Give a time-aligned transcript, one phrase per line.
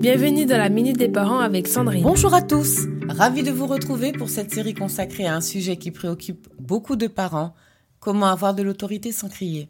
[0.00, 2.04] Bienvenue dans la Minute des Parents avec Sandrine.
[2.04, 5.90] Bonjour à tous, ravi de vous retrouver pour cette série consacrée à un sujet qui
[5.90, 7.52] préoccupe beaucoup de parents,
[7.98, 9.68] comment avoir de l'autorité sans crier.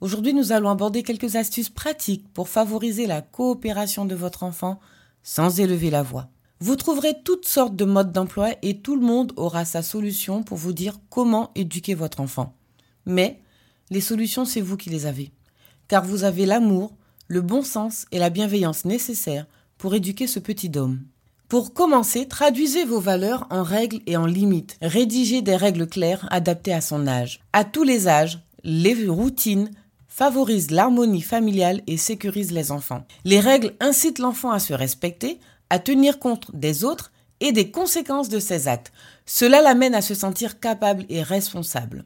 [0.00, 4.80] Aujourd'hui, nous allons aborder quelques astuces pratiques pour favoriser la coopération de votre enfant
[5.22, 6.30] sans élever la voix.
[6.60, 10.56] Vous trouverez toutes sortes de modes d'emploi et tout le monde aura sa solution pour
[10.56, 12.56] vous dire comment éduquer votre enfant.
[13.04, 13.42] Mais
[13.90, 15.32] les solutions, c'est vous qui les avez.
[15.86, 16.94] Car vous avez l'amour,
[17.30, 19.46] le bon sens et la bienveillance nécessaires
[19.78, 21.00] pour éduquer ce petit homme.
[21.48, 24.76] Pour commencer, traduisez vos valeurs en règles et en limites.
[24.82, 27.40] Rédigez des règles claires adaptées à son âge.
[27.52, 29.70] À tous les âges, les routines
[30.08, 33.06] favorisent l'harmonie familiale et sécurisent les enfants.
[33.24, 35.38] Les règles incitent l'enfant à se respecter,
[35.70, 38.92] à tenir compte des autres et des conséquences de ses actes.
[39.24, 42.04] Cela l'amène à se sentir capable et responsable.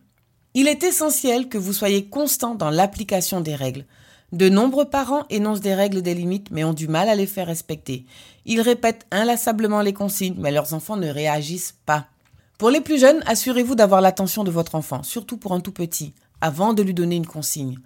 [0.53, 3.87] Il est essentiel que vous soyez constant dans l'application des règles.
[4.34, 7.29] De nombreux parents énoncent des règles et des limites mais ont du mal à les
[7.29, 8.05] faire respecter.
[8.47, 12.06] Ils répètent inlassablement les consignes mais leurs enfants ne réagissent pas.
[12.59, 16.14] Pour les plus jeunes, assurez-vous d'avoir l'attention de votre enfant, surtout pour un tout petit,
[16.41, 17.78] avant de lui donner une consigne.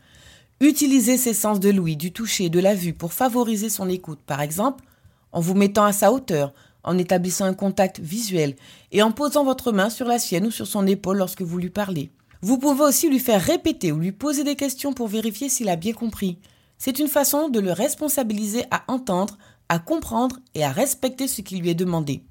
[0.60, 4.20] Utilisez ses sens de l'ouïe, du toucher, de la vue pour favoriser son écoute.
[4.26, 4.84] Par exemple,
[5.32, 8.56] en vous mettant à sa hauteur, en établissant un contact visuel
[8.90, 11.68] et en posant votre main sur la sienne ou sur son épaule lorsque vous lui
[11.68, 12.10] parlez.
[12.40, 15.76] Vous pouvez aussi lui faire répéter ou lui poser des questions pour vérifier s'il a
[15.76, 16.38] bien compris.
[16.78, 19.36] C'est une façon de le responsabiliser à entendre,
[19.68, 22.22] à comprendre et à respecter ce qui lui est demandé.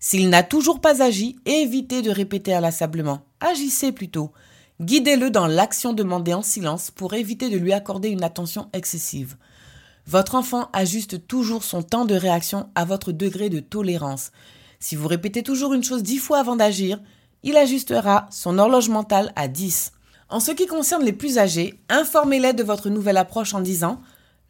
[0.00, 3.22] S'il n'a toujours pas agi, évitez de répéter inlassablement.
[3.40, 4.32] Agissez plutôt.
[4.80, 9.36] Guidez-le dans l'action demandée en silence pour éviter de lui accorder une attention excessive.
[10.06, 14.30] Votre enfant ajuste toujours son temps de réaction à votre degré de tolérance.
[14.80, 17.00] Si vous répétez toujours une chose dix fois avant d'agir,
[17.42, 19.92] il ajustera son horloge mentale à 10.
[20.28, 24.00] En ce qui concerne les plus âgés, informez-les de votre nouvelle approche en disant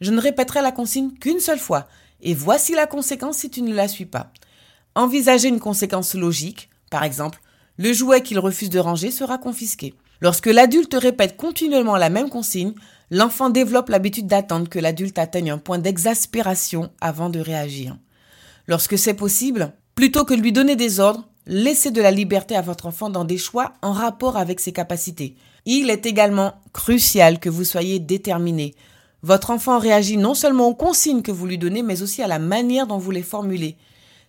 [0.01, 1.87] Je ne répéterai la consigne qu'une seule fois,
[2.21, 4.31] et voici la conséquence si tu ne la suis pas.
[4.95, 7.39] Envisagez une conséquence logique, par exemple,
[7.77, 9.93] le jouet qu'il refuse de ranger sera confisqué.
[10.19, 12.73] Lorsque l'adulte répète continuellement la même consigne,
[13.09, 17.97] l'enfant développe l'habitude d'attendre que l'adulte atteigne un point d'exaspération avant de réagir.
[18.67, 22.61] Lorsque c'est possible, plutôt que de lui donner des ordres, laissez de la liberté à
[22.61, 25.35] votre enfant dans des choix en rapport avec ses capacités.
[25.65, 28.75] Il est également crucial que vous soyez déterminé.
[29.23, 32.37] Votre enfant réagit non seulement aux consignes que vous lui donnez, mais aussi à la
[32.37, 33.77] manière dont vous les formulez.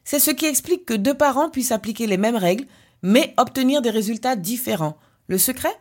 [0.03, 2.65] C'est ce qui explique que deux parents puissent appliquer les mêmes règles,
[3.03, 4.97] mais obtenir des résultats différents.
[5.29, 5.77] Le secret?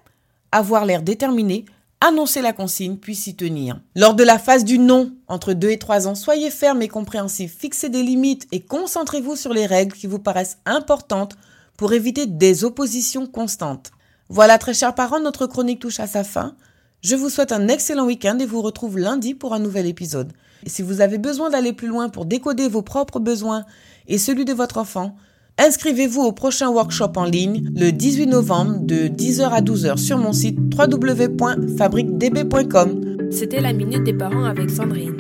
[0.52, 1.64] Avoir l'air déterminé,
[2.02, 3.80] annoncer la consigne puis s'y tenir.
[3.96, 7.56] Lors de la phase du non, entre 2 et 3 ans, soyez ferme et compréhensif,
[7.58, 11.36] fixez des limites et concentrez-vous sur les règles qui vous paraissent importantes
[11.78, 13.92] pour éviter des oppositions constantes.
[14.30, 16.56] Voilà très chers parents, notre chronique touche à sa fin.
[17.02, 20.34] Je vous souhaite un excellent week-end et vous retrouve lundi pour un nouvel épisode.
[20.66, 23.66] Et si vous avez besoin d'aller plus loin pour décoder vos propres besoins
[24.08, 25.16] et celui de votre enfant,
[25.62, 30.32] Inscrivez-vous au prochain workshop en ligne le 18 novembre de 10h à 12h sur mon
[30.32, 33.18] site www.fabriquedb.com.
[33.30, 35.19] C'était la minute des parents avec Sandrine.